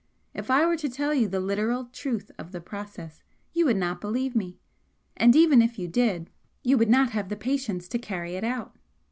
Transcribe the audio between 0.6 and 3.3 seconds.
were to tell you the literal truth of the process,